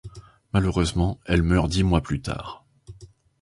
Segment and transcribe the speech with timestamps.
[0.51, 2.65] Malheureusement, elle meurt dix mois plus tard.